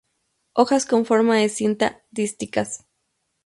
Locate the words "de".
1.37-1.47